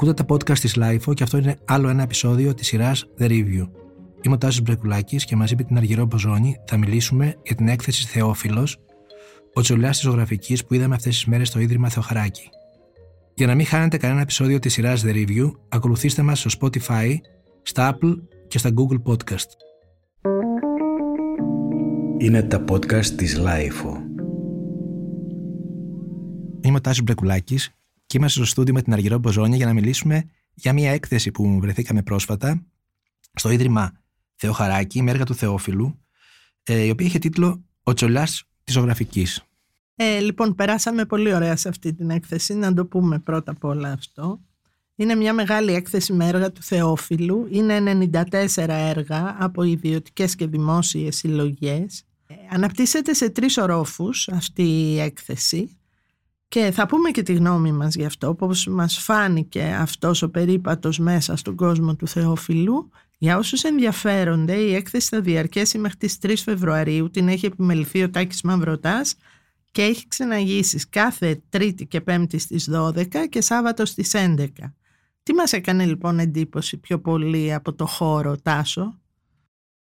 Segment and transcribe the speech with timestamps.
[0.00, 3.68] Ακούτε τα podcast της LIFO και αυτό είναι άλλο ένα επεισόδιο της σειράς The Review.
[4.22, 8.06] Είμαι ο Τάσος Μπρεκουλάκης και μαζί με την Αργυρό Μποζόνη θα μιλήσουμε για την έκθεση
[8.06, 8.78] Θεόφιλος,
[9.54, 12.48] ο τσολιάς της ζωγραφικής που είδαμε αυτές τις μέρες στο Ίδρυμα Θεοχαράκη.
[13.34, 17.14] Για να μην χάνετε κανένα επεισόδιο της σειράς The Review, ακολουθήστε μας στο Spotify,
[17.62, 18.14] στα Apple
[18.48, 19.48] και στα Google Podcast.
[22.18, 23.92] Είναι τα podcast της LIFO.
[26.60, 27.77] Είμαι ο Τάσος Μπρεκουλάκης
[28.08, 31.58] και είμαστε στο στούντιο με την Αργυρό Μποζόνια για να μιλήσουμε για μια έκθεση που
[31.60, 32.62] βρεθήκαμε πρόσφατα
[33.32, 33.92] στο Ίδρυμα
[34.34, 35.98] Θεοχαράκη, με έργα του Θεόφιλου,
[36.62, 39.42] ε, η οποία είχε τίτλο «Ο Τσολάς της Ζωγραφικής».
[39.96, 43.92] Ε, λοιπόν, περάσαμε πολύ ωραία σε αυτή την έκθεση, να το πούμε πρώτα απ' όλα
[43.92, 44.40] αυτό.
[44.94, 47.48] Είναι μια μεγάλη έκθεση με έργα του Θεόφιλου.
[47.50, 47.80] Είναι
[48.12, 52.04] 94 έργα από ιδιωτικές και δημόσιες συλλογές.
[52.26, 55.77] Ε, αναπτύσσεται σε τρεις ορόφους αυτή η έκθεση.
[56.48, 60.98] Και θα πούμε και τη γνώμη μας γι' αυτό, πώς μας φάνηκε αυτός ο περίπατος
[60.98, 62.90] μέσα στον κόσμο του Θεόφιλου.
[63.18, 68.10] Για όσους ενδιαφέρονται, η έκθεση θα διαρκέσει μέχρι τις 3 Φεβρουαρίου, την έχει επιμεληθεί ο
[68.10, 69.14] Τάκης Μαυρωτάς
[69.70, 74.48] και έχει ξαναγήσεις κάθε Τρίτη και Πέμπτη στις 12 και Σάββατο στις 11.
[75.22, 79.00] Τι μας έκανε λοιπόν εντύπωση πιο πολύ από το χώρο, Τάσο;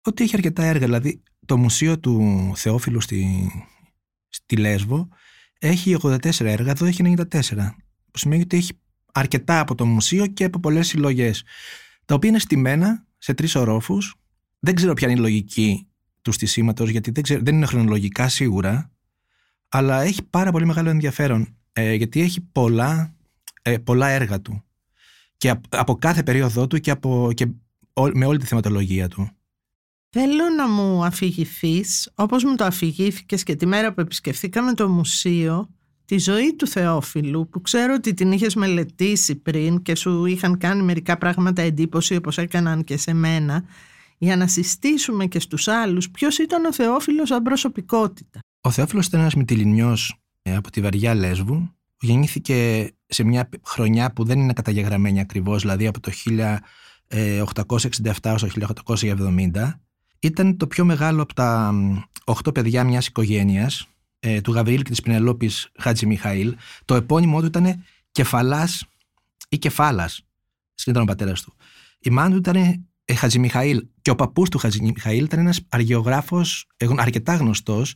[0.01, 3.51] Ότι έχει αρκετά έργα, δηλαδή το Μουσείο του Θεόφιλου στη,
[4.29, 5.09] στη Λέσβο
[5.67, 7.75] έχει 84 έργα, εδώ έχει 94.
[8.11, 8.71] Που σημαίνει ότι έχει
[9.13, 11.43] αρκετά από το μουσείο και από πολλές συλλογές.
[12.05, 14.15] Τα οποία είναι στημένα σε τρεις ορόφους.
[14.59, 15.87] Δεν ξέρω ποια είναι η λογική
[16.21, 18.91] του στισήματο, γιατί δεν, ξέρω, δεν είναι χρονολογικά σίγουρα.
[19.69, 21.57] Αλλά έχει πάρα πολύ μεγάλο ενδιαφέρον.
[21.73, 23.15] Ε, γιατί έχει πολλά,
[23.61, 24.63] ε, πολλά έργα του.
[25.37, 27.47] Και από, κάθε περίοδό του και, από, και
[28.13, 29.29] με όλη τη θεματολογία του.
[30.17, 35.69] Θέλω να μου αφηγηθείς, όπως μου το αφηγήθηκες και τη μέρα που επισκεφθήκαμε το μουσείο,
[36.05, 40.81] τη ζωή του Θεόφιλου, που ξέρω ότι την είχες μελετήσει πριν και σου είχαν κάνει
[40.81, 43.63] μερικά πράγματα εντύπωση όπως έκαναν και σε μένα,
[44.17, 48.39] για να συστήσουμε και στους άλλους ποιος ήταν ο Θεόφιλος σαν προσωπικότητα.
[48.61, 54.13] Ο Θεόφιλος ήταν ένας μυτιλινιός ε, από τη βαριά Λέσβου, που γεννήθηκε σε μια χρονιά
[54.13, 56.11] που δεν είναι καταγεγραμμένη ακριβώς, δηλαδή από το
[57.07, 59.79] 1867 έως το 1870,
[60.19, 61.73] ήταν το πιο μεγάλο από τα
[62.23, 63.87] οχτώ παιδιά μιας οικογένειας,
[64.19, 66.55] ε, του Γαβριήλ και της Πινελόπης Χάτζη Μιχαήλ.
[66.85, 68.85] Το επώνυμό του ήταν Κεφαλάς
[69.49, 70.21] ή Κεφάλας.
[70.85, 71.53] Ήταν ο πατέρας του.
[71.99, 72.55] Η μάνα του ήταν
[73.05, 77.95] ε, Χατζη Μιχαήλ και ο παππούς του Χατζη Μιχαήλ ήταν ένας αργιογράφος ε, αρκετά γνωστός,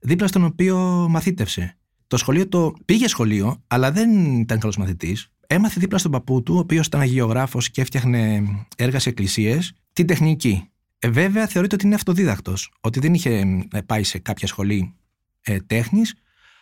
[0.00, 1.76] δίπλα στον οποίο μαθήτευσε.
[2.06, 5.28] Το σχολείο το πήγε σχολείο, αλλά δεν ήταν καλός μαθητής.
[5.46, 8.42] Έμαθε δίπλα στον παππού του, ο οποίος ήταν αγιογράφο και έφτιαχνε
[8.76, 10.71] έργα σε εκκλησίες, την τεχνική.
[11.04, 12.72] Ε, βέβαια, θεωρείται ότι είναι αυτοδίδακτος.
[12.80, 14.94] Ότι δεν είχε ε, πάει σε κάποια σχολή
[15.40, 16.14] ε, τέχνης,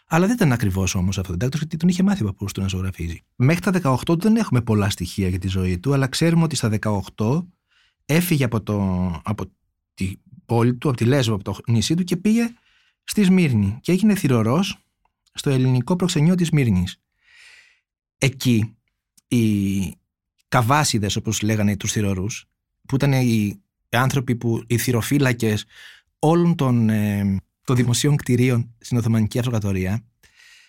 [0.06, 3.24] αλλά δεν ήταν ακριβώς όμως αυτοδίδακτο, γιατί τον είχε μάθει ο παππούς του να ζωγραφίζει.
[3.36, 6.70] Μέχρι τα 18 δεν έχουμε πολλά στοιχεία για τη ζωή του, αλλά ξέρουμε ότι στα
[7.16, 7.46] 18
[8.04, 8.80] έφυγε από, το,
[9.24, 9.44] από
[9.94, 10.12] τη
[10.44, 12.48] πόλη του, από τη Λέσβο, από το νησί του και πήγε
[13.04, 14.78] στη Σμύρνη και έγινε θηρορός
[15.32, 17.00] στο ελληνικό προξενιό της Σμύρνης.
[18.18, 18.76] Εκεί
[19.28, 19.94] οι
[20.48, 22.48] καβάσιδες όπως λέγανε τους θηρορούς
[22.86, 23.62] που ήταν οι
[23.96, 25.64] άνθρωποι που, οι θηροφύλακες
[26.18, 30.04] όλων των, ε, των δημοσίων κτηρίων στην Οθωμανική Αυτοκρατορία,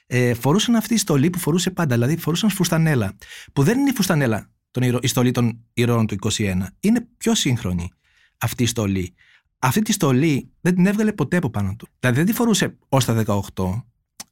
[0.08, 3.18] ε, φορούσαν αυτή η στολή που φορούσε πάντα, δηλαδή φορούσαν φουστανέλα.
[3.54, 6.68] Που δεν είναι η φουστανέλα, τον, η στολή των ηρώων του 21.
[6.80, 7.92] Είναι πιο σύγχρονη
[8.38, 9.14] αυτή η στολή.
[9.60, 11.88] Αυτή τη στολή δεν την έβγαλε ποτέ από πάνω του.
[12.00, 13.24] Δηλαδή δεν τη φορούσε ως τα
[13.56, 13.84] 18.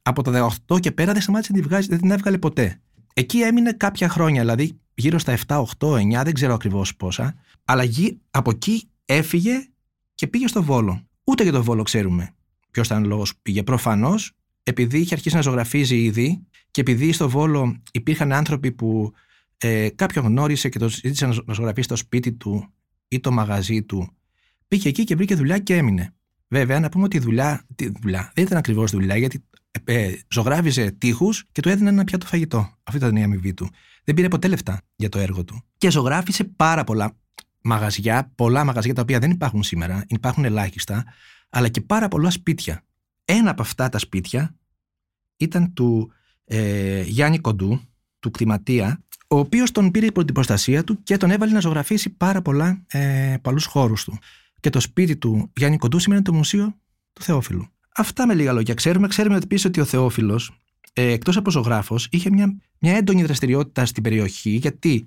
[0.02, 2.80] Από τα 18 και πέρα δεν σταμάτησε να τη βγάζει, δεν την έβγαλε ποτέ.
[3.14, 7.34] Εκεί έμεινε κάποια χρόνια, δηλαδή γύρω στα 7, 8, 9, δεν ξέρω ακριβώς πόσα.
[7.64, 7.84] Αλλά
[8.30, 9.68] από εκεί έφυγε
[10.14, 11.02] και πήγε στο Βόλο.
[11.24, 12.34] Ούτε για το Βόλο ξέρουμε
[12.70, 13.62] ποιος ήταν ο λόγος που πήγε.
[13.62, 19.12] Προφανώς, επειδή είχε αρχίσει να ζωγραφίζει ήδη και επειδή στο Βόλο υπήρχαν άνθρωποι που
[19.58, 22.72] ε, κάποιον γνώρισε και το ζήτησε να ζωγραφίσει το σπίτι του
[23.08, 24.16] ή το μαγαζί του,
[24.68, 26.14] πήγε εκεί και βρήκε δουλειά και έμεινε.
[26.48, 29.44] Βέβαια, να πούμε ότι η δουλειά, τη δουλειά δεν ήταν ακριβώς δουλειά, γιατί
[29.84, 32.74] ε, ε, ζωγράφιζε τείχους και του έδιναν ένα πιάτο φαγητό.
[32.82, 33.68] Αυτή ήταν η αμοιβή του.
[34.04, 35.64] Δεν πήρε ποτέ λεφτά για το έργο του.
[35.78, 37.16] Και ζωγράφισε πάρα πολλά
[37.62, 41.04] μαγαζιά, πολλά μαγαζιά τα οποία δεν υπάρχουν σήμερα, υπάρχουν ελάχιστα,
[41.50, 42.84] αλλά και πάρα πολλά σπίτια.
[43.24, 44.54] Ένα από αυτά τα σπίτια
[45.36, 46.12] ήταν του
[46.44, 47.80] ε, Γιάννη Κοντού,
[48.18, 52.10] του κτηματία, ο οποίος τον πήρε υπό την προστασία του και τον έβαλε να ζωγραφίσει
[52.10, 54.18] πάρα πολλά ε, παλούς χώρους του.
[54.60, 56.74] Και το σπίτι του Γιάννη Κοντού σήμερα το Μουσείο
[57.12, 57.68] του Θεόφιλου.
[57.96, 58.74] Αυτά με λίγα λόγια.
[58.74, 60.50] Ξέρουμε, ξέρουμε επίση ότι ο Θεόφιλος,
[60.92, 65.06] ε, εκτός από ζωγράφος, είχε μια, μια έντονη δραστηριότητα στην περιοχή, γιατί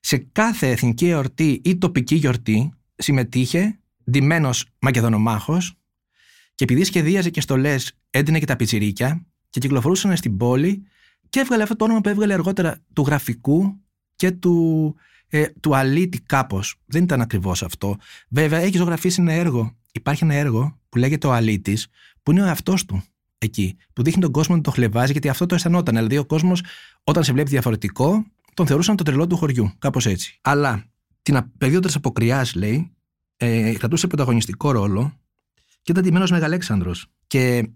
[0.00, 3.78] σε κάθε εθνική εορτή ή τοπική γιορτή συμμετείχε
[4.10, 5.74] ντυμένος Μακεδονομάχος
[6.54, 10.86] και επειδή σχεδίαζε και στολές, έντυνε και τα πιτσιρίκια και κυκλοφορούσαν στην πόλη
[11.28, 13.80] και έβγαλε αυτό το όνομα που έβγαλε αργότερα του γραφικού
[14.16, 14.94] και του,
[15.28, 16.74] ε, του αλήτη κάπως.
[16.86, 17.96] Δεν ήταν ακριβώς αυτό.
[18.28, 19.76] Βέβαια έχει ζωγραφίσει ένα έργο.
[19.92, 21.86] Υπάρχει ένα έργο που λέγεται ο αλήτης
[22.28, 23.02] που είναι ο εαυτός του
[23.38, 23.76] εκεί.
[23.92, 25.94] Που δείχνει τον κόσμο να το χλεβάζει γιατί αυτό το αισθανόταν.
[25.94, 26.62] Δηλαδή ο κόσμος
[27.04, 29.72] όταν σε βλέπει διαφορετικό τον θεωρούσαν το τρελό του χωριού.
[29.78, 30.38] Κάπως έτσι.
[30.42, 30.84] Αλλά
[31.22, 32.96] την περίοδο της αποκριάς, λέει,
[33.36, 35.20] ε, κρατούσε πρωταγωνιστικό ρόλο
[35.82, 36.94] και ήταν τιμένο Μεγαλέξανδρο.
[37.26, 37.68] Και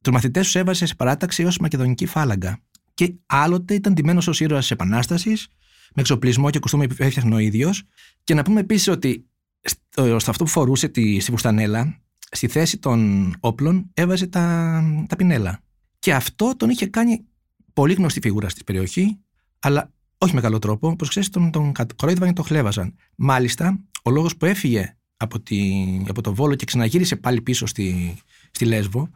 [0.00, 2.58] τους μαθητές τους έβαζε σε παράταξη ως μακεδονική φάλαγγα.
[2.94, 5.48] Και άλλοτε ήταν τιμένο ως ήρωας της Επανάστασης,
[5.94, 7.82] με εξοπλισμό και κουστούμι που έφτιαχνε ο ίδιος.
[8.24, 9.26] Και να πούμε επίσης ότι
[9.60, 12.01] στο, αυτό που φορούσε τη, στη Φουστανέλα,
[12.32, 15.60] στη θέση των όπλων έβαζε τα, τα πινέλα.
[15.98, 17.24] Και αυτό τον είχε κάνει
[17.72, 19.18] πολύ γνωστή φιγούρα στη περιοχή,
[19.58, 20.88] αλλά όχι με καλό τρόπο.
[20.88, 22.94] Όπως ξέρεις, τον, τον κορόιδευαν και τον χλέβαζαν.
[23.16, 25.60] Μάλιστα, ο λόγος που έφυγε από, τη,
[26.08, 28.16] από το Βόλο και ξαναγύρισε πάλι πίσω στη,
[28.50, 29.08] στη Λέσβο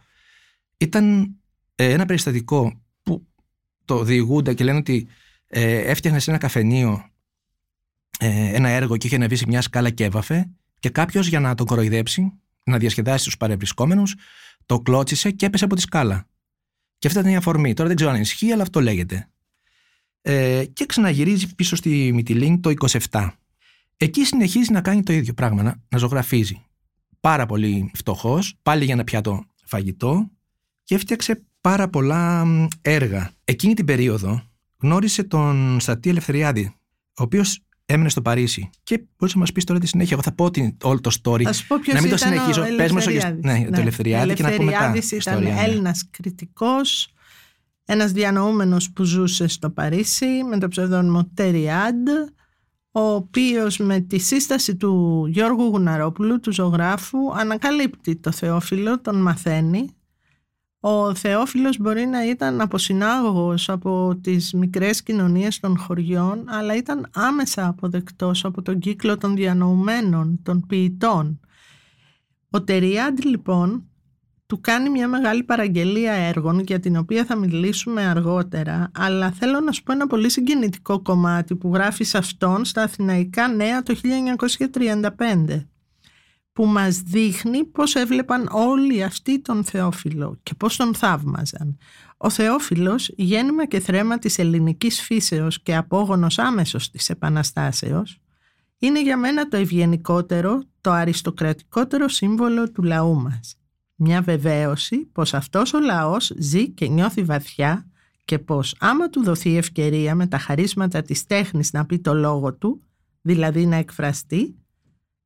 [0.76, 1.36] ήταν
[1.74, 3.26] ε, ένα περιστατικό που
[3.84, 5.06] το διηγούνται και λένε ότι
[5.46, 7.10] ε, έφτιαχνε σε ένα καφενείο
[8.18, 10.48] ε, ένα έργο και είχε ανεβεί σε μια σκάλα και έβαφε
[10.78, 12.32] και κάποιος για να τον κοροϊδέψει,
[12.66, 14.14] να διασκεδάσει τους παρευρισκόμενους,
[14.66, 16.26] το κλώτσισε και έπεσε από τη σκάλα.
[16.98, 17.74] Και αυτή ήταν η αφορμή.
[17.74, 19.28] Τώρα δεν ξέρω αν ισχύει, αλλά αυτό λέγεται.
[20.22, 22.72] Ε, και ξαναγυρίζει πίσω στη Μιτιλίνη το
[23.10, 23.30] 27.
[23.96, 26.64] Εκεί συνεχίζει να κάνει το ίδιο πράγμα, να, να ζωγραφίζει.
[27.20, 30.30] Πάρα πολύ φτωχός, πάλι για ένα πιάτο φαγητό
[30.84, 32.46] και έφτιαξε πάρα πολλά
[32.82, 33.32] έργα.
[33.44, 34.42] Εκείνη την περίοδο
[34.76, 36.74] γνώρισε τον Στατή Ελευθεριάδη,
[37.18, 38.70] ο οποίος έμενε στο Παρίσι.
[38.82, 40.12] Και μπορείς να μας πεις τώρα τη συνέχεια.
[40.12, 41.42] Εγώ θα πω την, όλο το story.
[41.42, 42.62] Θα σου πω ποιος να μην το ήταν συνεχίζω.
[42.62, 43.44] ο Πες μας το Ελευθεριάδης.
[43.44, 44.76] ναι, το Ελευθεριάδη και να πούμε μετά.
[44.84, 45.68] Ελευθεριάδης ήταν ιστορία, ναι.
[45.68, 47.08] Έλληνας κριτικός,
[47.84, 52.08] ένας διανοούμενος που ζούσε στο Παρίσι με το ψευδόνυμο Τεριάντ,
[52.90, 59.95] ο οποίος με τη σύσταση του Γιώργου Γουναρόπουλου, του ζωγράφου, ανακαλύπτει το Θεόφιλο, τον μαθαίνει.
[60.88, 67.66] Ο Θεόφιλος μπορεί να ήταν αποσυνάγωγος από τις μικρές κοινωνίες των χωριών, αλλά ήταν άμεσα
[67.66, 71.40] αποδεκτός από τον κύκλο των διανοουμένων, των ποιητών.
[72.50, 73.88] Ο Τεριάντ λοιπόν
[74.46, 79.72] του κάνει μια μεγάλη παραγγελία έργων για την οποία θα μιλήσουμε αργότερα αλλά θέλω να
[79.72, 83.94] σου πω ένα πολύ συγκινητικό κομμάτι που γράφει σε αυτόν στα Αθηναϊκά Νέα το
[85.16, 85.66] 1935
[86.56, 91.78] που μας δείχνει πώς έβλεπαν όλοι αυτοί τον Θεόφιλο και πώς τον θαύμαζαν.
[92.16, 98.20] Ο Θεόφιλος, γέννημα και θρέμα της ελληνικής φύσεως και απόγονος άμεσος της Επαναστάσεως,
[98.78, 103.56] είναι για μένα το ευγενικότερο, το αριστοκρατικότερο σύμβολο του λαού μας.
[103.94, 107.86] Μια βεβαίωση πως αυτός ο λαός ζει και νιώθει βαθιά
[108.24, 112.54] και πως άμα του δοθεί ευκαιρία με τα χαρίσματα της τέχνης να πει το λόγο
[112.54, 112.82] του,
[113.22, 114.54] δηλαδή να εκφραστεί,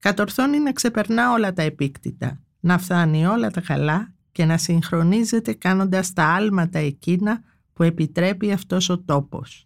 [0.00, 6.12] κατορθώνει να ξεπερνά όλα τα επίκτητα, να φτάνει όλα τα καλά και να συγχρονίζεται κάνοντας
[6.12, 7.42] τα άλματα εκείνα
[7.72, 9.64] που επιτρέπει αυτός ο τόπος.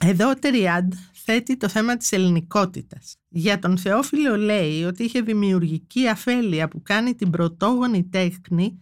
[0.00, 0.92] Εδώ ο Τεριάντ
[1.24, 3.16] θέτει το θέμα της ελληνικότητας.
[3.28, 8.80] Για τον Θεόφιλο λέει ότι είχε δημιουργική αφέλεια που κάνει την πρωτόγονη τέχνη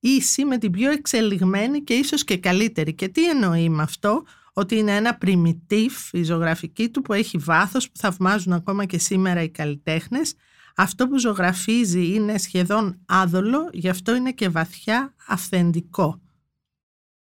[0.00, 2.94] ίση με την πιο εξελιγμένη και ίσως και καλύτερη.
[2.94, 7.90] Και τι εννοεί με αυτό, ότι είναι ένα primitive η ζωγραφική του που έχει βάθος
[7.90, 10.34] που θαυμάζουν ακόμα και σήμερα οι καλλιτέχνες.
[10.76, 16.20] Αυτό που ζωγραφίζει είναι σχεδόν άδολο, γι' αυτό είναι και βαθιά αυθεντικό.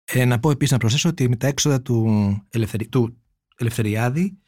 [0.05, 2.07] Ε, να πω επίσης να προσθέσω ότι με τα έξοδα του,
[2.51, 2.89] Ελευθερι...
[2.89, 3.17] του
[3.57, 4.39] Ελευθεριάδη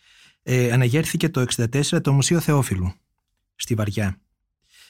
[0.42, 2.92] ε, αναγέρθηκε το 1964 το Μουσείο Θεόφιλου
[3.54, 4.20] στη Βαριά.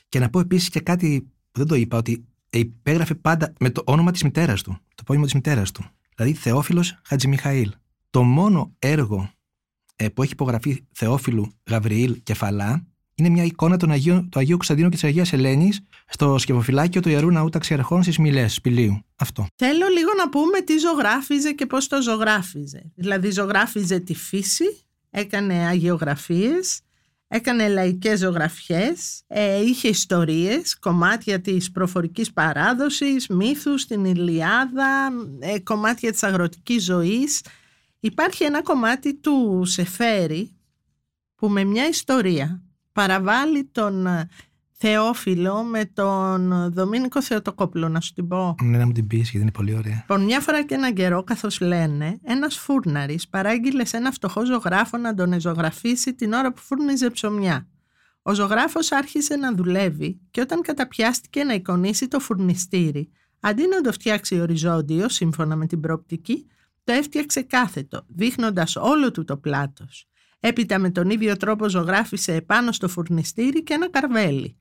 [0.09, 3.83] Και να πω επίσης και κάτι που δεν το είπα, ότι υπέγραφε πάντα με το
[3.85, 5.85] όνομα της μητέρας του, το πόνιμο της μητέρας του.
[6.19, 7.73] Δηλαδή Θεόφιλος Χατζημιχαήλ.
[8.11, 9.31] Το μόνο έργο
[9.97, 14.89] ε, που έχει υπογραφεί Θεόφιλου Γαβριήλ Κεφαλά είναι μια εικόνα των Αγίου, του Αγίου Κωνσταντίνου
[14.89, 19.03] και της Αγίας Ελένης στο σκευοφυλάκιο του ιερού ναού ταξιαρχών στις Μιλές, Σπηλίου.
[19.17, 19.47] Αυτό.
[19.55, 22.93] Θέλω λίγο να πούμε τι ζωγράφιζε και πώς το ζωγράφιζε.
[22.95, 26.81] Δηλαδή ζωγράφιζε τη φύση, έκανε αγιογραφίες,
[27.29, 36.11] έκανε λαϊκές ζωγραφιές, ε, είχε ιστορίες, κομμάτια της προφορικής παράδοσης, μύθους, την Ιλιάδα, ε, κομμάτια
[36.11, 37.43] της αγροτικής ζωής.
[38.01, 40.57] Υπάρχει ένα κομμάτι του Σεφέρη
[41.35, 44.29] που με μια ιστορία παραβάλλει τον ε,
[44.81, 48.55] Θεόφιλο με τον Δομήνικο Θεοτοκόπουλο, να σου την πω.
[48.63, 49.95] Ναι, να μου την πεις, γιατί είναι πολύ ωραία.
[49.95, 54.97] Λοιπόν, μια φορά και έναν καιρό, καθώς λένε, ένας φούρναρης παράγγειλε σε ένα φτωχό ζωγράφο
[54.97, 57.69] να τον ζωγραφίσει την ώρα που φούρνιζε ψωμιά.
[58.23, 63.93] Ο ζωγράφος άρχισε να δουλεύει και όταν καταπιάστηκε να εικονίσει το φουρνιστήρι, αντί να το
[63.93, 66.47] φτιάξει οριζόντιο, σύμφωνα με την προοπτική,
[66.85, 70.09] το έφτιαξε κάθετο, δείχνοντας όλο του το πλάτος.
[70.41, 74.57] Έπειτα με τον ίδιο τρόπο ζωγράφισε επάνω στο φουρνιστήρι και ένα καρβέλι.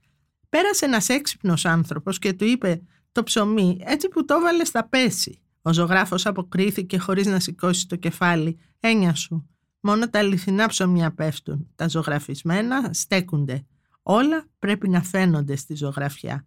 [0.49, 5.41] Πέρασε ένας έξυπνος άνθρωπος και του είπε: Το ψωμί, έτσι που το βάλε, θα πέσει.
[5.61, 9.49] Ο ζωγράφος αποκρίθηκε χωρίς να σηκώσει το κεφάλι: Έννοια σου.
[9.79, 11.67] Μόνο τα αληθινά ψωμιά πέφτουν.
[11.75, 13.65] Τα ζωγραφισμένα στέκονται.
[14.01, 16.45] Όλα πρέπει να φαίνονται στη ζωγραφιά.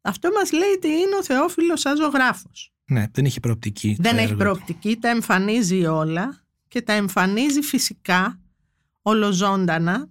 [0.00, 2.72] Αυτό μας λέει τι είναι ο Θεόφιλος σαν ζωγράφος.
[2.84, 3.96] Ναι, δεν έχει προοπτική.
[4.00, 4.38] Δεν το έχει έργο.
[4.38, 8.40] προοπτική, τα εμφανίζει όλα και τα εμφανίζει φυσικά,
[9.02, 10.08] ολοζώντανα,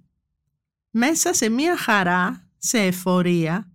[0.89, 3.71] μέσα σε μία χαρά, σε εφορία.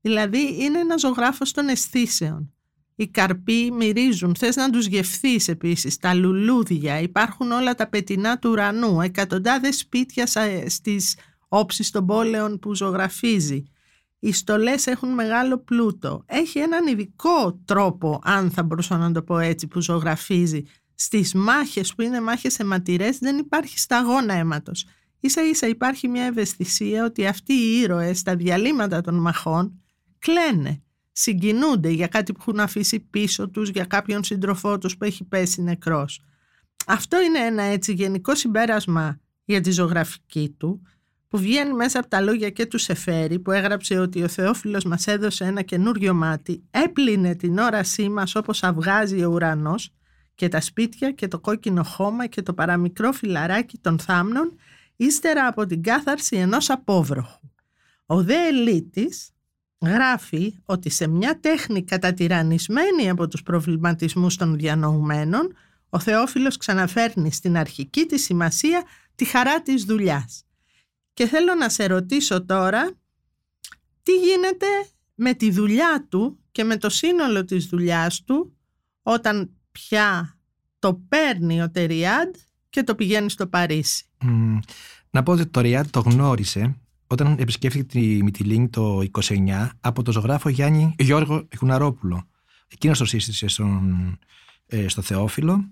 [0.00, 2.52] Δηλαδή είναι ένας ζωγράφος των αισθήσεων.
[2.96, 8.50] Οι καρποί μυρίζουν, θες να τους γευθείς επίσης, τα λουλούδια, υπάρχουν όλα τα πετεινά του
[8.50, 11.16] ουρανού, εκατοντάδες σπίτια σα- στις
[11.48, 13.62] όψεις των πόλεων που ζωγραφίζει.
[14.18, 16.22] Οι στολές έχουν μεγάλο πλούτο.
[16.26, 20.62] Έχει έναν ειδικό τρόπο, αν θα μπορούσα να το πω έτσι, που ζωγραφίζει.
[20.94, 24.84] Στις μάχες που είναι μάχες αιματηρές δεν υπάρχει σταγόνα αίματος.
[25.24, 29.82] Ίσα ίσα υπάρχει μια ευαισθησία ότι αυτοί οι ήρωες στα διαλύματα των μαχών
[30.18, 35.24] κλαίνε, συγκινούνται για κάτι που έχουν αφήσει πίσω τους, για κάποιον σύντροφό τους που έχει
[35.24, 36.20] πέσει νεκρός.
[36.86, 40.82] Αυτό είναι ένα έτσι γενικό συμπέρασμα για τη ζωγραφική του
[41.28, 45.06] που βγαίνει μέσα από τα λόγια και του Σεφέρη που έγραψε ότι ο Θεόφιλος μας
[45.06, 49.90] έδωσε ένα καινούριο μάτι, έπλυνε την όρασή μας όπως αυγάζει ο ουρανός
[50.34, 54.56] και τα σπίτια και το κόκκινο χώμα και το παραμικρό φυλαράκι των θάμνων
[54.96, 57.50] ύστερα από την κάθαρση ενός απόβροχου.
[58.06, 59.30] Ο δε Ελίτης
[59.80, 65.54] γράφει ότι σε μια τέχνη κατατυραννισμένη από τους προβληματισμούς των διανοουμένων
[65.88, 68.84] ο Θεόφιλος ξαναφέρνει στην αρχική της σημασία
[69.14, 70.44] τη χαρά της δουλειάς.
[71.12, 72.90] Και θέλω να σε ρωτήσω τώρα
[74.02, 74.66] τι γίνεται
[75.14, 78.56] με τη δουλειά του και με το σύνολο της δουλειάς του
[79.02, 80.38] όταν πια
[80.78, 82.34] το παίρνει ο Τεριάντ
[82.74, 84.04] και το πηγαίνει στο Παρίσι.
[84.20, 84.58] Μμ,
[85.10, 86.76] να πω ότι το Ριάντ το γνώρισε
[87.06, 92.28] όταν επισκέφθηκε τη Μυτιλίνη το 29 από τον ζωγράφο Γιάννη Γιώργο Γουναρόπουλο.
[92.68, 94.18] Εκείνος το σύστησε στον,
[94.66, 95.70] ε, στο Θεόφιλο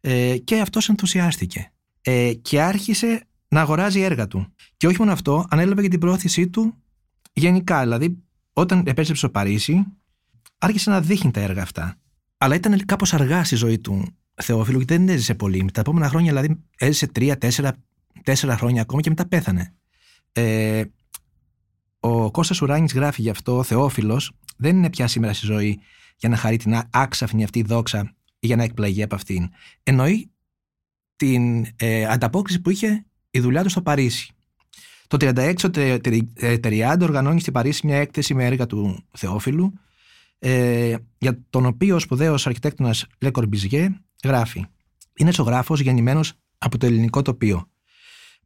[0.00, 4.46] ε, και αυτός ενθουσιάστηκε ε, και άρχισε να αγοράζει έργα του.
[4.76, 6.74] Και όχι μόνο αυτό, ανέλαβε και την πρόθεσή του
[7.32, 7.82] γενικά.
[7.82, 9.84] Δηλαδή, όταν επέστρεψε στο Παρίσι,
[10.58, 11.96] άρχισε να δείχνει τα έργα αυτά.
[12.38, 15.70] Αλλά ήταν κάπως αργά στη ζωή του Θεόφιλου και δεν έζησε πολύ.
[15.72, 17.76] Τα επόμενα χρόνια, δηλαδή, έζησε τρία, τέσσερα,
[18.22, 19.74] τέσσερα χρόνια ακόμα και μετά πέθανε.
[20.32, 20.84] Ε,
[22.00, 25.78] ο Κώστας Ουράνης γράφει γι' αυτό, ο Θεόφιλος δεν είναι πια σήμερα στη ζωή
[26.16, 29.48] για να χαρεί την άξαφνη αυτή δόξα ή για να εκπλαγεί από αυτήν.
[29.82, 30.30] Εννοεί
[31.16, 34.30] την ε, ανταπόκριση που είχε η δουλειά του στο Παρίσι.
[35.06, 39.04] Το 1936 ο Τε- Τε- ε, Τεριάντ οργανώνει στη Παρίσι μια έκθεση με έργα του
[39.10, 39.72] Θεόφιλου
[40.38, 44.64] ε, για τον οποίο ο σπουδαίος αρχιτέκτονας Λε Κορμπιζιέ γράφει
[45.16, 47.70] «Είναι ζωγράφος γεννημένος από το ελληνικό τοπίο.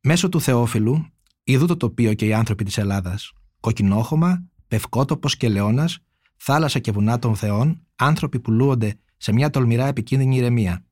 [0.03, 1.07] Μέσω του Θεόφιλου
[1.45, 3.33] ειδού το τοπίο και οι άνθρωποι της Ελλάδας.
[3.61, 5.99] Κοκκινόχωμα, πευκότοπος και λεώνας,
[6.37, 10.85] θάλασσα και βουνά των θεών, άνθρωποι που λούονται σε μια τολμηρά επικίνδυνη ηρεμία.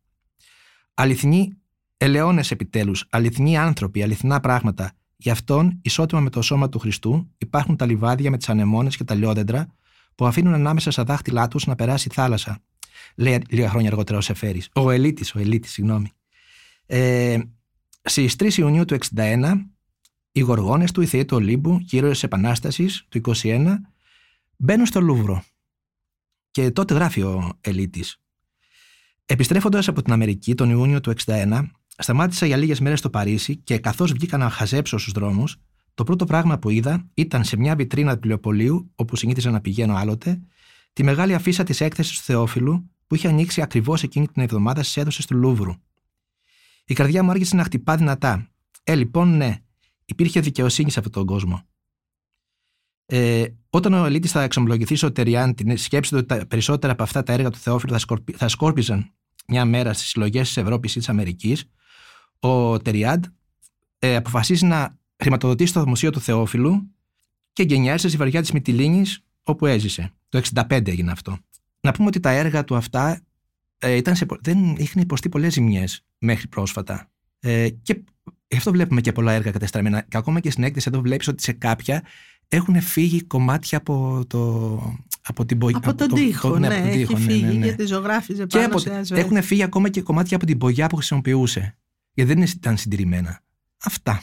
[0.94, 1.56] Αληθινοί
[1.96, 4.92] ελαιώνες επιτέλους, αληθινοί άνθρωποι, αληθινά πράγματα.
[5.16, 9.04] Γι' αυτόν, ισότιμα με το σώμα του Χριστού, υπάρχουν τα λιβάδια με τις ανεμόνες και
[9.04, 9.74] τα λιόδεντρα
[10.14, 12.58] που αφήνουν ανάμεσα στα δάχτυλά τους να περάσει η θάλασσα.
[13.16, 14.68] Λέει λίγα χρόνια αργότερα ο Σεφέρης.
[14.74, 16.10] Ο Ελίτης, ο Ελίτης, συγγνώμη.
[16.86, 17.38] Ε,
[18.02, 19.70] Στις 3 Ιουνίου του 61,
[20.32, 23.74] οι γοργόνες του, οι θεοί του Ολύμπου, γύρω της Επανάστασης του 21,
[24.56, 25.44] μπαίνουν στο Λούβρο.
[26.50, 28.20] Και τότε γράφει ο Ελίτης.
[29.26, 33.78] Επιστρέφοντας από την Αμερική τον Ιούνιο του 61, σταμάτησα για λίγες μέρες στο Παρίσι και
[33.78, 35.56] καθώς βγήκα να χαζέψω στους δρόμους,
[35.94, 39.94] το πρώτο πράγμα που είδα ήταν σε μια βιτρίνα του βιβλιοπωλείου, όπου συνήθιζα να πηγαίνω
[39.94, 40.40] άλλοτε,
[40.98, 45.00] τη μεγάλη αφίσα της έκθεσης του Θεόφιλου που είχε ανοίξει ακριβώς εκείνη την εβδομάδα στι
[45.00, 45.72] αίθουσε του Λούβρου.
[46.84, 48.50] Η καρδιά μου άρχισε να χτυπά δυνατά.
[48.84, 49.56] Ε, λοιπόν, ναι,
[50.04, 51.62] υπήρχε δικαιοσύνη σε αυτόν τον κόσμο.
[53.06, 57.02] Ε, όταν ο Ελίτης θα εξομολογηθεί στο Τεριάν την σκέψη του ότι τα περισσότερα από
[57.02, 59.12] αυτά τα έργα του Θεόφιλου θα, σκορπι, θα σκόρπιζαν
[59.46, 61.70] μια μέρα στις συλλογές της Ευρώπης ή της Αμερικής,
[62.38, 63.24] ο Τεριάντ
[63.98, 66.94] ε, αποφασίζει να χρηματοδοτήσει το Μουσείο του Θεόφιλου
[67.52, 70.12] και γενιάζει στη βαριά της Μυτιλίνης όπου έζησε.
[70.28, 71.38] Το 65 έγινε αυτό.
[71.80, 73.20] Να πούμε ότι τα έργα του αυτά
[73.78, 77.10] ε, ήταν σε, δεν είχαν υποστεί πολλές ζημιές μέχρι πρόσφατα.
[77.40, 78.02] Ε, και
[78.48, 80.00] γι' αυτό βλέπουμε και πολλά έργα κατεστραμμένα.
[80.00, 82.02] Και ακόμα και στην έκθεση εδώ βλέπεις ότι σε κάποια
[82.48, 84.80] έχουν φύγει κομμάτια από, το,
[85.22, 85.78] από την πογιά.
[85.78, 87.64] Από, τον το, τοίχο, το, ναι, από τον έχει τοίχο, ναι, φύγει ναι, ναι.
[87.64, 89.24] γιατί ζωγράφιζε Και πάνω από, σε ασβέστη.
[89.26, 91.76] έχουν φύγει ακόμα και κομμάτια από την πογιά που χρησιμοποιούσε.
[92.12, 93.40] Γιατί δεν ήταν συντηρημένα.
[93.84, 94.22] Αυτά.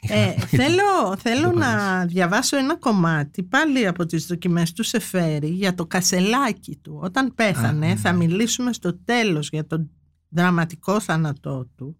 [0.00, 5.74] Ε, θέλω θέλω Το να διαβάσω ένα κομμάτι πάλι από τις δοκιμές του Σεφέρη για
[5.74, 6.98] το κασελάκι του.
[7.02, 7.96] Όταν πέθανε, Α, ναι.
[7.96, 9.90] θα μιλήσουμε στο τέλος για τον
[10.28, 11.96] δραματικό θάνατό του.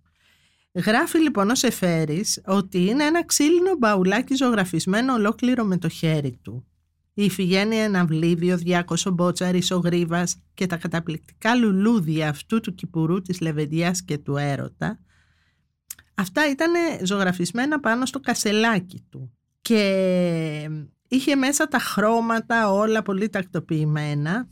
[0.73, 6.67] Γράφει λοιπόν ο Σεφέρης ότι είναι ένα ξύλινο μπαουλάκι ζωγραφισμένο ολόκληρο με το χέρι του.
[7.15, 13.41] Η Ιφηγένεια Εναυλίδιο, Διάκοσο Μπότσαρης, ο Γρίβας και τα καταπληκτικά λουλούδια αυτού του κυπουρού της
[13.41, 14.99] Λεβεντιάς και του Έρωτα
[16.21, 16.73] Αυτά ήταν
[17.03, 19.33] ζωγραφισμένα πάνω στο κασελάκι του.
[19.61, 20.71] Και
[21.09, 24.49] είχε μέσα τα χρώματα όλα πολύ τακτοποιημένα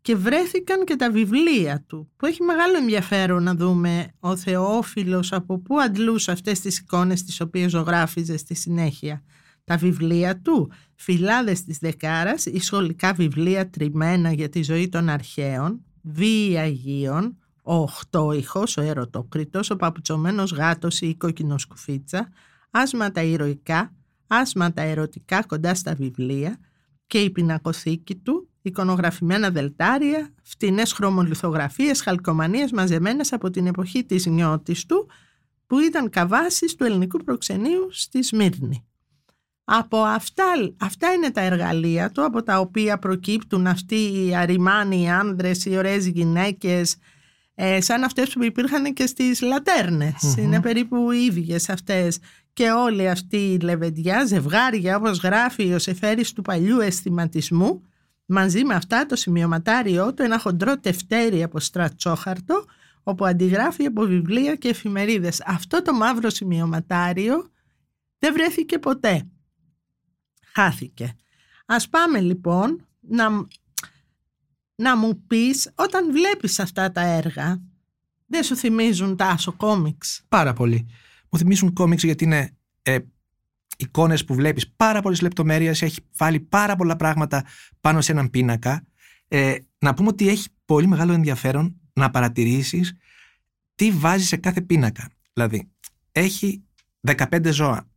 [0.00, 5.58] και βρέθηκαν και τα βιβλία του που έχει μεγάλο ενδιαφέρον να δούμε ο Θεόφιλος από
[5.58, 9.22] πού αντλούσε αυτές τις εικόνες τις οποίες ζωγράφιζε στη συνέχεια.
[9.64, 15.84] Τα βιβλία του «Φυλάδες της Δεκάρας», οι σχολικά βιβλία τριμμένα για τη ζωή των αρχαίων,
[16.02, 22.28] «Βίοι Αγίων», ο Οχτώηχος, ο Ερωτόκριτος, ο Παπουτσωμένος Γάτος ή η Κόκκινο Σκουφίτσα,
[22.70, 23.92] άσματα ηρωικά,
[24.26, 26.58] άσματα ερωτικά κοντά στα βιβλία
[27.06, 34.86] και η πινακοθήκη του, εικονογραφημένα δελτάρια, φτηνές χρωμολιθογραφίες, χαλκομανίες μαζεμένες από την εποχή της νιώτης
[34.86, 35.08] του,
[35.66, 38.86] που ήταν καβάσεις του ελληνικού προξενείου στη Σμύρνη.
[39.64, 40.44] Από αυτά,
[40.80, 45.76] αυτά είναι τα εργαλεία του, από τα οποία προκύπτουν αυτοί οι αριμάνοι οι άνδρες, οι
[45.76, 46.96] ωραίες γυναίκες,
[47.64, 50.34] ε, σαν αυτές που υπήρχαν και στις λατέρνες.
[50.38, 52.18] Είναι περίπου οι ίδιες αυτές.
[52.52, 57.82] Και όλοι αυτοί οι λεβεντιά, ζευγάρια, όπως γράφει ο Σεφέρης του παλιού αισθηματισμού,
[58.26, 62.64] μαζί με αυτά το σημειωματάριό του, ένα χοντρό τευτέρι από στρατσόχαρτο,
[63.02, 65.42] όπου αντιγράφει από βιβλία και εφημερίδες.
[65.46, 67.50] Αυτό το μαύρο σημειωματάριο
[68.18, 69.28] δεν βρέθηκε ποτέ.
[70.54, 71.16] Χάθηκε.
[71.66, 73.46] Ας πάμε λοιπόν να
[74.82, 77.62] να μου πεις όταν βλέπεις αυτά τα έργα
[78.26, 80.24] δεν σου θυμίζουν τα άσο κόμιξ.
[80.28, 80.86] Πάρα πολύ.
[81.30, 82.98] Μου θυμίζουν κόμιξ γιατί είναι ε,
[83.76, 87.44] εικόνες που βλέπεις πάρα πολλές λεπτομέρειες, έχει βάλει πάρα πολλά πράγματα
[87.80, 88.86] πάνω σε έναν πίνακα.
[89.28, 92.92] Ε, να πούμε ότι έχει πολύ μεγάλο ενδιαφέρον να παρατηρήσεις
[93.74, 95.08] τι βάζει σε κάθε πίνακα.
[95.32, 95.70] Δηλαδή,
[96.12, 96.64] έχει
[97.06, 97.88] 15 ζώα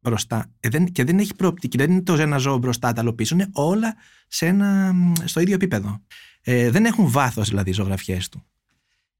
[0.00, 3.12] μπροστά ε, δεν, και δεν έχει προοπτική, δεν είναι το ένα ζώο μπροστά, τα άλλο
[3.12, 3.96] πίσω, είναι όλα
[4.28, 6.02] σε ένα, στο ίδιο επίπεδο.
[6.40, 8.44] Ε, δεν έχουν βάθος δηλαδή οι ζωγραφιές του.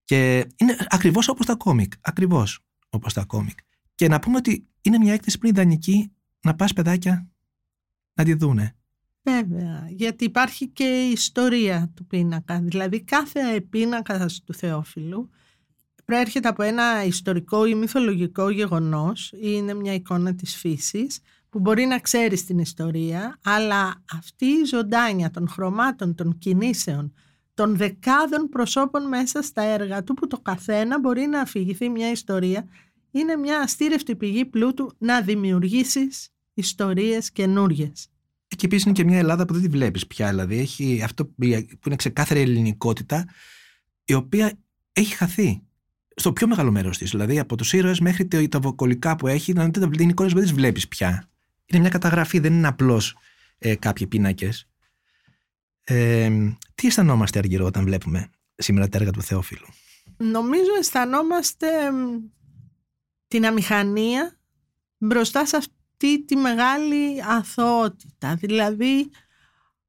[0.05, 1.93] Και είναι ακριβώς όπως τα κόμικ.
[2.01, 3.59] Ακριβώς όπως τα κόμικ.
[3.95, 7.29] Και να πούμε ότι είναι μια έκθεση πριν ιδανική να πας παιδάκια
[8.15, 8.77] να τη δούνε.
[9.23, 12.61] Βέβαια, γιατί υπάρχει και η ιστορία του πίνακα.
[12.61, 15.31] Δηλαδή κάθε πίνακα του Θεόφιλου
[16.09, 21.85] προέρχεται από ένα ιστορικό ή μυθολογικό γεγονός ή είναι μια εικόνα της φύσης που μπορεί
[21.85, 27.15] να ξέρεις την ιστορία, αλλά αυτή η ζωντάνια των χρωμάτων, των κινήσεων,
[27.55, 32.69] των δεκάδων προσώπων μέσα στα έργα του που το καθένα μπορεί να αφηγηθεί μια ιστορία
[33.11, 37.93] είναι μια αστήρευτη πηγή πλούτου να δημιουργήσεις ιστορίες καινούριε.
[38.47, 40.29] Και επίσης είναι και μια Ελλάδα που δεν τη βλέπεις πια.
[40.29, 41.45] Δηλαδή έχει αυτό που
[41.87, 43.29] είναι ξεκάθαρη ελληνικότητα
[44.05, 44.59] η οποία
[44.93, 45.63] έχει χαθεί
[46.19, 47.11] στο πιο μεγάλο μέρος της.
[47.11, 50.45] Δηλαδή από τους ήρωες μέχρι τα βοκολικά που έχει, να δείτε την εικόνε που δεν
[50.45, 51.29] τις βλέπεις πια.
[51.67, 53.17] Είναι μια καταγραφή, δεν είναι απλώς
[53.59, 54.69] ε, κάποιοι πίνακες.
[55.85, 56.31] Ε,
[56.75, 59.67] τι αισθανόμαστε, Αργυρό, όταν βλέπουμε σήμερα τα έργα του Θεόφιλου;
[60.17, 61.67] Νομίζω αισθανόμαστε
[63.29, 64.39] την αμηχανία
[64.99, 68.35] μπροστά σε αυτή τη μεγάλη αθωότητα.
[68.35, 69.11] Δηλαδή,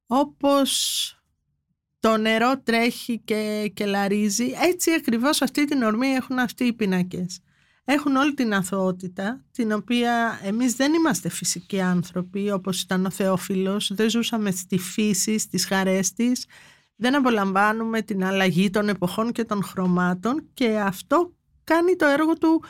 [0.06, 1.19] όπως
[2.00, 4.52] το νερό τρέχει και, και λαρίζει.
[4.68, 7.40] Έτσι ακριβώς αυτή την ορμή έχουν αυτοί οι πίνακες.
[7.84, 13.94] Έχουν όλη την αθωότητα, την οποία εμείς δεν είμαστε φυσικοί άνθρωποι, όπως ήταν ο Θεόφιλος,
[13.94, 16.46] δεν ζούσαμε στη φύση, στις χαρές της,
[16.96, 22.64] δεν απολαμβάνουμε την αλλαγή των εποχών και των χρωμάτων και αυτό κάνει το έργο του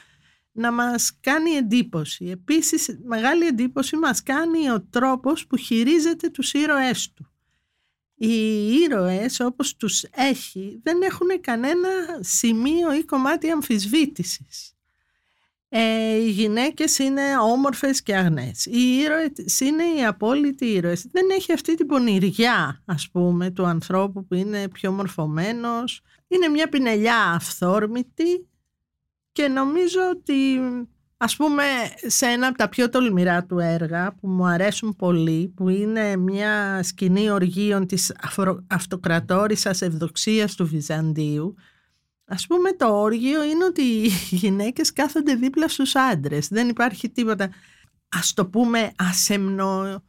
[0.52, 2.24] να μας κάνει εντύπωση.
[2.24, 7.29] Επίσης, μεγάλη εντύπωση μας κάνει ο τρόπος που χειρίζεται τους ήρωές του
[8.22, 11.88] οι ήρωες όπως τους έχει δεν έχουν κανένα
[12.20, 14.74] σημείο ή κομμάτι αμφισβήτησης.
[15.68, 18.66] Ε, οι γυναίκες είναι όμορφες και αγνές.
[18.66, 21.06] Οι ήρωες είναι οι απόλυτοι ήρωες.
[21.12, 26.02] Δεν έχει αυτή την πονηριά ας πούμε του ανθρώπου που είναι πιο μορφωμένος.
[26.28, 28.48] Είναι μια πινελιά αυθόρμητη
[29.32, 30.60] και νομίζω ότι
[31.22, 31.64] Ας πούμε
[32.06, 36.82] σε ένα από τα πιο τολμηρά του έργα που μου αρέσουν πολύ που είναι μια
[36.82, 38.14] σκηνή οργείων της
[38.66, 41.54] αυτοκρατόρισσας ευδοξίας του Βυζαντίου
[42.32, 44.10] Ας πούμε το όργιο είναι ότι οι
[44.42, 46.48] γυναίκες κάθονται δίπλα στους άντρες.
[46.48, 47.50] Δεν υπάρχει τίποτα
[48.08, 50.04] ας το πούμε ασεμνό.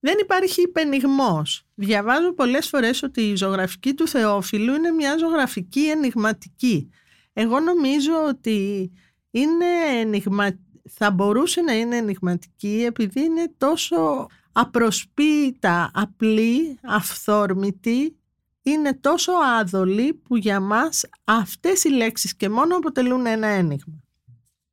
[0.00, 1.66] Δεν υπάρχει υπενιγμός.
[1.74, 6.90] Διαβάζω πολλές φορές ότι η ζωγραφική του Θεόφιλου είναι μια ζωγραφική ενηγματική.
[7.32, 8.90] Εγώ νομίζω ότι
[9.34, 9.66] είναι
[10.00, 10.58] ενηγμα...
[10.90, 18.16] θα μπορούσε να είναι ενηγματική επειδή είναι τόσο απροσποίητα, απλή, αυθόρμητη,
[18.62, 24.02] είναι τόσο άδολη που για μας αυτές οι λέξεις και μόνο αποτελούν ένα ένιγμα.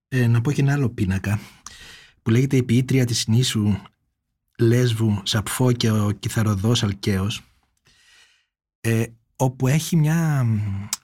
[0.07, 1.39] Ε, να πω και ένα άλλο πίνακα
[2.21, 3.75] που λέγεται η ποιήτρια της νήσου
[4.57, 7.41] Λέσβου Σαπφό και ο κιθαροδός Αλκαίος
[8.81, 10.45] ε, όπου έχει μια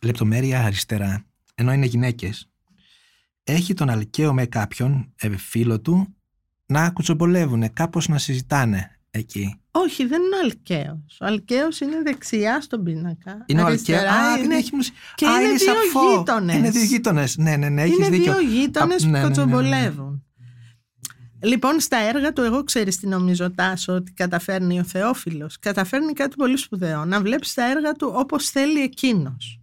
[0.01, 2.49] λεπτομέρεια αριστερά ενώ είναι γυναίκες
[3.47, 6.15] έχει τον Αλκαίο με κάποιον ε, φίλο του
[6.65, 9.59] να κουτσομπολεύουν, κάπως να συζητάνε εκεί.
[9.71, 11.17] Όχι, δεν είναι ο Αλκαίος.
[11.21, 13.43] Ο Αλκαίος είναι δεξιά στον πίνακα.
[13.45, 14.33] Είναι ο Αριστερά Αλκαίο.
[14.33, 14.55] Α, είναι...
[14.55, 16.17] έχει μουσι- Και Α, είναι δύο σαφό.
[16.17, 16.55] γείτονες.
[16.55, 17.37] Είναι δύο γείτονες.
[17.37, 18.33] Ναι, ναι, ναι, έχεις είναι δίκιο.
[18.37, 19.35] δύο γείτονες Α, που ναι, ναι, ναι, ναι.
[19.35, 20.21] κοτσομπολεύουν.
[21.43, 25.59] Λοιπόν, στα έργα του, εγώ ξέρεις τι νομίζω Τάσο ότι καταφέρνει ο Θεόφιλος.
[25.59, 27.05] Καταφέρνει κάτι πολύ σπουδαίο.
[27.05, 29.59] Να βλέπεις τα έργα του όπως θέλει εκείνος.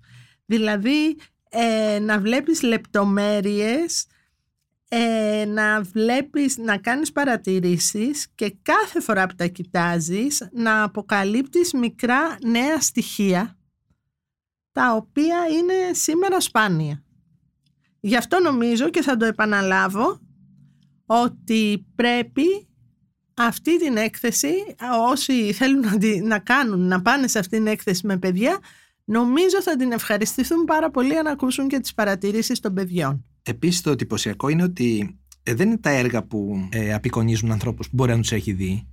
[0.46, 1.16] Δηλαδή,
[1.54, 4.06] ε, να βλέπεις λεπτομέρειες,
[4.88, 12.38] ε, να βλέπεις, να κάνεις παρατηρήσεις και κάθε φορά που τα κοιτάζεις να αποκαλύπτεις μικρά
[12.46, 13.58] νέα στοιχεία
[14.72, 17.02] τα οποία είναι σήμερα σπάνια.
[18.00, 20.20] Γι' αυτό νομίζω και θα το επαναλάβω
[21.06, 22.68] ότι πρέπει
[23.34, 24.52] αυτή την έκθεση,
[25.10, 28.58] όσοι θέλουν να, τη- να κάνουν, να πάνε σε αυτή την έκθεση με παιδιά,
[29.04, 33.24] νομίζω θα την ευχαριστηθούν πάρα πολύ αν ακούσουν και τις παρατηρήσεις των παιδιών.
[33.42, 37.96] Επίσης, το εντυπωσιακό είναι ότι ε, δεν είναι τα έργα που ε, απεικονίζουν ανθρώπους που
[37.96, 38.88] μπορεί να τους έχει δει.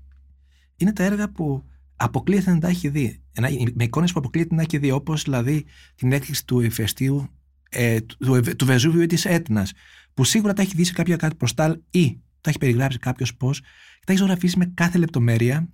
[0.78, 1.64] Είναι τα έργα που
[1.96, 3.22] αποκλείεται να τα έχει δει.
[3.32, 7.28] Ένα- με εικόνες που αποκλείεται να έχει δει, όπως δηλαδή την έκθεση του ηφαιστείου
[7.70, 9.68] ε, του, Ευ- του Βεζούβιου ή της Έτνα,
[10.14, 13.60] που σίγουρα τα έχει δει σε κάποια κάτι προστάλ ή τα έχει περιγράψει κάποιος πώς
[13.60, 15.70] και τα έχει ζωγραφίσει με κάθε λεπτομέρεια.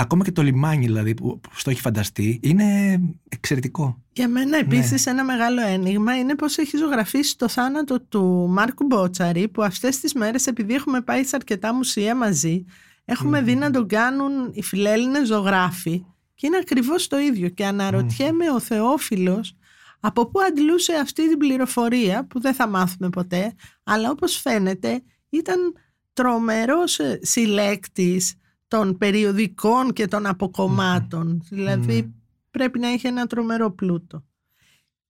[0.00, 4.02] Ακόμα και το λιμάνι δηλαδή που, που στο έχει φανταστεί είναι εξαιρετικό.
[4.12, 9.48] Για μένα επίσης ένα μεγάλο ένιγμα είναι πως έχει ζωγραφίσει το θάνατο του Μάρκου Μπότσαρη
[9.48, 12.64] που αυτές τις μέρες επειδή έχουμε πάει σε αρκετά μουσεία μαζί
[13.04, 16.04] έχουμε δει να τον κάνουν οι φιλέλληνες ζωγράφοι.
[16.34, 17.48] Και είναι ακριβώς το ίδιο.
[17.48, 19.56] Και αναρωτιέμαι ο Θεόφιλος
[20.00, 25.74] από πού αντλούσε αυτή την πληροφορία που δεν θα μάθουμε ποτέ αλλά όπως φαίνεται ήταν
[26.12, 28.34] τρομερός ε, συλλέκτης
[28.68, 32.10] των περιοδικών και των αποκομμάτων δηλαδή Μμμ.
[32.50, 34.24] πρέπει να έχει ένα τρομερό πλούτο.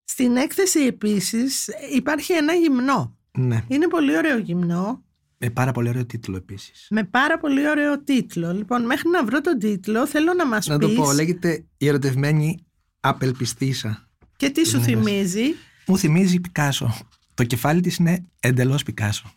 [0.05, 3.17] Στην έκθεση επίσης υπάρχει ένα γυμνό.
[3.39, 3.65] Ναι.
[3.69, 5.03] Είναι πολύ ωραίο γυμνό,
[5.39, 6.87] Με πάρα πολύ ωραίο τίτλο επίσης.
[6.91, 8.53] με πάρα πολύ ωραίο τίτλο.
[8.53, 11.89] Λοιπόν, μέχρι να βρω τον τίτλο θέλω να μας Να πεις το πω, λέγεται Η
[11.89, 12.67] ερωτευμένη
[13.01, 14.09] απελπιστήσα.
[14.37, 15.55] και τι σου Ναι, θυμίζει;
[15.87, 16.95] Μου θυμίζει Πικάσο.
[17.35, 19.33] Το κεφάλι της είναι εντελώς Πικάσο.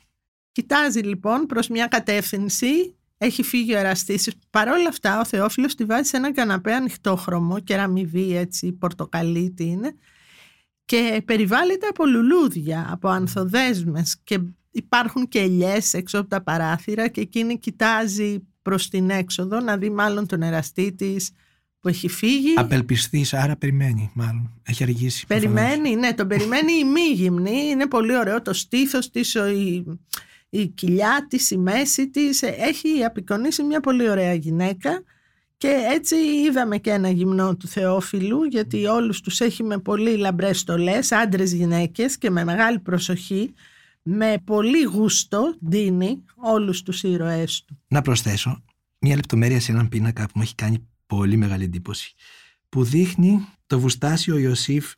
[0.51, 4.31] Κοιτάζει λοιπόν προς μια κατεύθυνση, έχει φύγει ο εραστής.
[4.49, 9.63] Παρ' όλα αυτά ο Θεόφιλος τη βάζει σε ένα καναπέ ανοιχτόχρωμο, κεραμιδί έτσι, πορτοκαλί τι
[9.63, 9.95] είναι
[10.85, 14.39] και περιβάλλεται από λουλούδια, από ανθοδέσμες και
[14.71, 19.89] υπάρχουν και ελιές έξω από τα παράθυρα και εκείνη κοιτάζει προς την έξοδο να δει
[19.89, 21.31] μάλλον τον εραστή της
[21.79, 22.53] που έχει φύγει.
[22.57, 24.61] Απελπιστής, άρα περιμένει μάλλον.
[24.63, 25.25] Έχει αργήσει.
[25.27, 25.53] προφανώς.
[25.53, 27.65] Περιμένει, ναι, τον περιμένει η μη γυμνή.
[27.69, 29.85] Είναι πολύ ωραίο το στήθος της, ο- η,
[30.53, 32.41] η κοιλιά της, η μέση της.
[32.41, 35.03] Ε, Έχει απεικονίσει μια πολύ ωραία γυναίκα
[35.57, 40.59] και έτσι είδαμε και ένα γυμνό του Θεόφιλου γιατί όλους τους έχει με πολύ λαμπρές
[40.59, 43.53] στολές, άντρες γυναίκες και με μεγάλη προσοχή,
[44.01, 47.79] με πολύ γούστο δίνει όλους τους ήρωές του.
[47.87, 48.63] Να προσθέσω
[48.99, 52.13] μια λεπτομέρεια σε έναν πίνακα που μου έχει κάνει πολύ μεγάλη εντύπωση.
[52.69, 54.93] Που δείχνει το βουστάσιο Ιωσήφ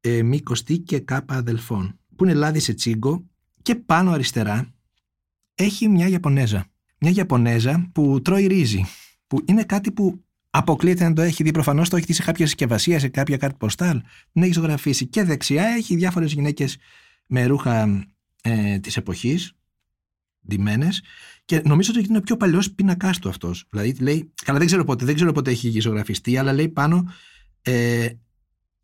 [0.00, 1.98] ε, Μήκοστη και Κάπα αδελφών.
[2.16, 3.24] Που είναι λάδι σε τσίγκο
[3.62, 4.74] και πάνω αριστερά
[5.60, 6.66] έχει μια Ιαπωνέζα.
[6.98, 8.84] Μια Ιαπωνέζα που τρώει ρύζι.
[9.26, 11.50] Που είναι κάτι που αποκλείεται να το έχει δει.
[11.50, 14.00] Προφανώς το έχει δει σε κάποια συσκευασία, σε κάποια κάρτα ποστάλ.
[14.32, 15.06] Την έχει ζωγραφίσει.
[15.06, 16.76] Και δεξιά έχει διάφορες γυναίκες
[17.26, 18.06] με ρούχα
[18.42, 19.52] ε, της εποχής,
[20.48, 21.02] ντυμένες
[21.44, 23.64] και νομίζω ότι είναι ο πιο παλιός πίνακάς του αυτός.
[23.70, 24.32] Δηλαδή λέει.
[24.44, 27.12] Καλά, δεν ξέρω πότε, δεν ξέρω πότε έχει ζωγραφιστεί, αλλά λέει πάνω.
[27.62, 28.08] Ε,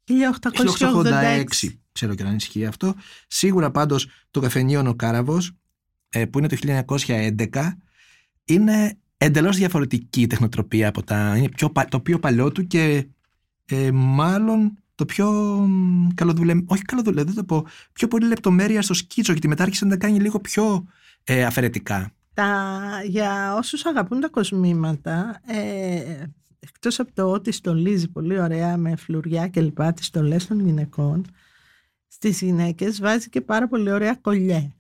[0.04, 0.14] 1886.
[1.62, 1.78] 1886.
[1.92, 2.94] Ξέρω και αν ισχύει αυτό.
[3.26, 5.52] Σίγουρα πάντως το καφενείο ο Κάραβος ε,
[6.24, 6.56] που είναι το
[7.06, 7.46] 1911
[8.44, 11.36] είναι εντελώς διαφορετική η τεχνοτροπία από τα...
[11.36, 13.06] Είναι πιο, πα- το πιο παλιό του και
[13.66, 15.30] ε, μάλλον το πιο
[15.68, 16.54] μ, καλοδουλε...
[16.66, 19.96] όχι καλοδουλε, δεν το πω, πιο πολύ λεπτομέρεια στο σκίτσο γιατί μετά άρχισε να τα
[19.96, 20.86] κάνει λίγο πιο
[21.24, 22.10] ε, αφαιρετικά.
[22.34, 26.24] Τα, για όσους αγαπούν τα κοσμήματα, ε,
[26.58, 31.24] εκτός από το ότι στολίζει πολύ ωραία με φλουριά και λοιπά τις στολές των γυναικών,
[32.08, 34.72] στις γυναίκες βάζει και πάρα πολύ ωραία κολλιέ,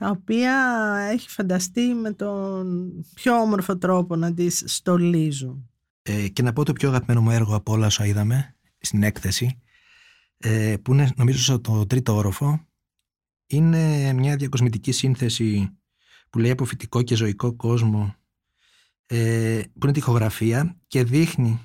[0.00, 0.54] τα οποία
[1.10, 5.70] έχει φανταστεί με τον πιο όμορφο τρόπο να τις στολίζουν.
[6.02, 9.60] Ε, και να πω το πιο αγαπημένο μου έργο από όλα όσα είδαμε στην έκθεση,
[10.38, 12.66] ε, που είναι νομίζω στο το τρίτο όροφο,
[13.46, 15.78] είναι μια διακοσμητική σύνθεση
[16.30, 18.14] που λέει από φυτικό και ζωικό κόσμο,
[19.06, 21.60] ε, που είναι τοιχογραφία και δείχνει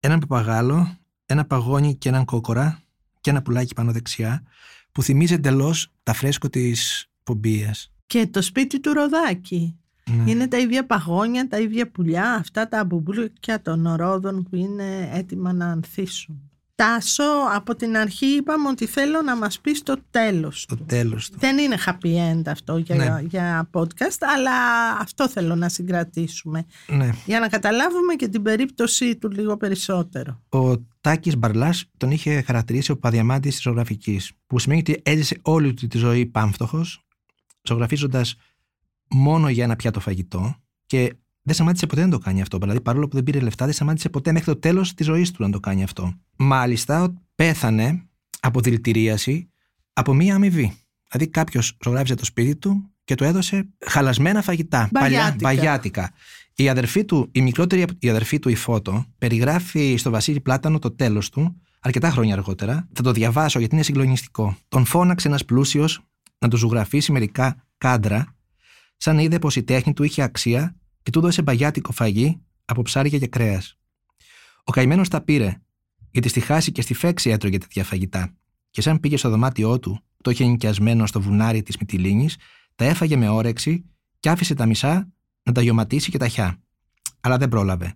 [0.00, 2.82] έναν παπαγάλο, ένα παγόνι και έναν κόκορα
[3.20, 4.42] και ένα πουλάκι πάνω δεξιά,
[4.92, 7.92] που θυμίζει εντελώς τα φρέσκο της πομπίας.
[8.06, 9.76] Και το σπίτι του Ροδάκη.
[10.10, 10.30] Ναι.
[10.30, 15.52] Είναι τα ίδια παγόνια, τα ίδια πουλιά, αυτά τα μπουμπούλια των ορόδων που είναι έτοιμα
[15.52, 16.48] να ανθίσουν.
[16.76, 17.22] Τάσο,
[17.54, 21.38] από την αρχή είπαμε ότι θέλω να μας πεις το τέλος Το τέλος του.
[21.38, 23.22] Δεν είναι happy end αυτό για, Ναι.
[23.28, 24.52] για podcast, αλλά
[25.00, 26.64] αυτό θέλω να συγκρατήσουμε.
[26.88, 27.10] Ναι.
[27.26, 30.40] Για να καταλάβουμε και την περίπτωσή του λίγο περισσότερο.
[30.48, 35.74] Ο Τάκης Μπαρλάς τον είχε χαρακτηρίσει ο παδιαμάτη της ζωγραφικής, που σημαίνει ότι έζησε όλη
[35.74, 37.04] του τη ζωή πάμφτωχος,
[37.68, 38.36] ζωγραφίζοντας
[39.10, 42.58] μόνο για ένα πιάτο φαγητό και δεν σταμάτησε ποτέ να το κάνει αυτό.
[42.58, 45.42] Δηλαδή, παρόλο που δεν πήρε λεφτά, δεν σταμάτησε ποτέ μέχρι το τέλος της ζωής του
[45.42, 46.14] να το κάνει αυτό.
[46.36, 48.02] Μάλιστα, πέθανε
[48.40, 49.50] από δηλητηρίαση
[49.92, 50.76] από μία αμοιβή.
[51.10, 54.88] Δηλαδή, κάποιος ζωγράφιζε το σπίτι του και του έδωσε χαλασμένα φαγητά.
[54.92, 55.48] Παλιά, Μπαγιάτικα.
[55.48, 56.12] μπαγιάτικα.
[56.54, 60.90] Η αδερφή του, η μικρότερη η αδερφή του, η Φώτο, περιγράφει στο Βασίλη Πλάτανο το
[60.90, 62.88] τέλος του, αρκετά χρόνια αργότερα.
[62.92, 64.56] Θα το διαβάσω γιατί είναι συγκλονιστικό.
[64.68, 66.00] Τον φώναξε ένας πλούσιος
[66.44, 68.36] να του ζωγραφίσει μερικά κάντρα,
[68.96, 73.18] σαν είδε πως η τέχνη του είχε αξία και του έδωσε μπαγιάτικο φαγί από ψάρια
[73.18, 73.78] και κρέας.
[74.64, 75.60] Ο καημένος τα πήρε,
[76.10, 78.34] γιατί στη χάση και στη φέξη έτρωγε τέτοια φαγητά.
[78.70, 82.36] Και σαν πήγε στο δωμάτιό του, που το είχε νοικιασμένο στο βουνάρι της Μυτιλίνης,
[82.74, 83.84] τα έφαγε με όρεξη
[84.20, 86.62] και άφησε τα μισά να τα γιωματίσει και τα χιά.
[87.20, 87.94] Αλλά δεν πρόλαβε.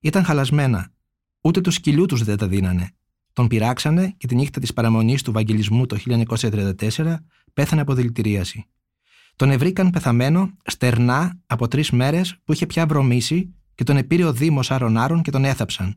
[0.00, 0.92] Ήταν χαλασμένα.
[1.40, 2.90] Ούτε του σκυλιού τους δεν τα δίνανε.
[3.38, 7.14] Τον πειράξανε και τη νύχτα της παραμονής του Βαγγελισμού το 1934
[7.52, 8.64] πέθανε από δηλητηρίαση.
[9.36, 14.32] Τον ευρήκαν πεθαμένο στερνά από τρεις μέρες που είχε πια βρωμήσει και τον επήρε ο
[14.32, 15.94] Δήμος Άρων-Άρων και τον έθαψαν.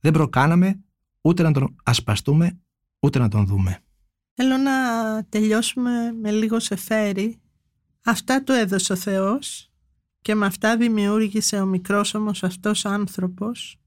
[0.00, 0.80] Δεν προκάναμε
[1.20, 2.58] ούτε να τον ασπαστούμε
[3.00, 3.78] ούτε να τον δούμε.
[4.34, 4.72] Θέλω να
[5.28, 7.40] τελειώσουμε με λίγο σε φέρι.
[8.04, 9.70] Αυτά του έδωσε ο Θεός
[10.22, 13.78] και με αυτά δημιούργησε ο μικρός όμως αυτός άνθρωπος,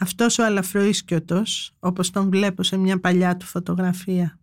[0.00, 4.38] αυτός ο αλαφροίσκιωτος, όπως τον βλέπω σε μια παλιά του φωτογραφία.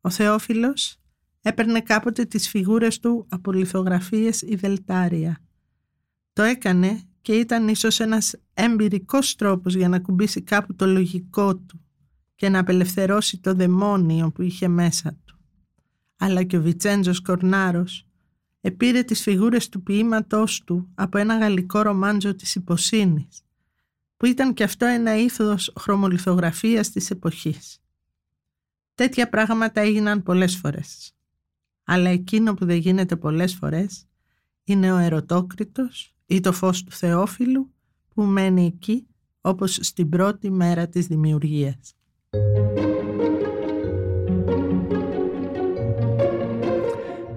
[0.00, 0.96] Ο Θεόφιλος
[1.40, 5.38] έπαιρνε κάποτε τις φιγούρες του από λιθογραφίες ή δελτάρια.
[6.32, 11.80] Το έκανε και ήταν ίσως ένας εμπειρικός τρόπος για να κουμπίσει κάπου το λογικό του
[12.34, 15.38] και να απελευθερώσει το δαιμόνιο που είχε μέσα του.
[16.16, 18.06] Αλλά και ο Βιτσέντζος Κορνάρος
[18.60, 23.43] επήρε τις φιγούρες του ποίηματός του από ένα γαλλικό ρομάντζο της υποσύνης,
[24.24, 27.78] που ήταν και αυτό ένα ήθος χρωμολιθογραφίας της εποχής.
[28.94, 31.12] Τέτοια πράγματα έγιναν πολλές φορές.
[31.84, 34.06] Αλλά εκείνο που δεν γίνεται πολλές φορές
[34.64, 37.72] είναι ο ερωτόκριτος ή το φως του Θεόφιλου
[38.14, 39.06] που μένει εκεί
[39.40, 41.94] όπως στην πρώτη μέρα της δημιουργίας.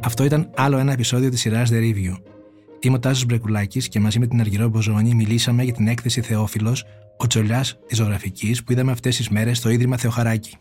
[0.04, 2.37] Αυτό ήταν άλλο ένα επεισόδιο της σειράς The Review.
[2.80, 6.86] Είμαι ο Τάσος Μπρεκουλάκης και μαζί με την Αργυρό Μποζόνη μιλήσαμε για την έκθεση Θεόφιλος,
[7.18, 10.58] ο Τσολιάς της Ζωγραφικής που είδαμε αυτές τις μέρες στο Ίδρυμα Θεοχαράκη.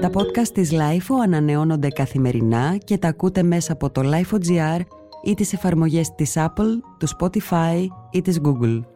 [0.00, 4.80] Τα podcast της LIFO ανανεώνονται καθημερινά και τα ακούτε μέσα από το LIFO.gr
[5.24, 8.95] ή τις εφαρμογές της Apple, του Spotify ή της Google.